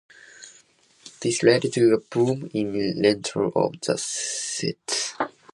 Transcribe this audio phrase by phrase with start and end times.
[1.21, 5.13] This led to a boom in rental of the sets.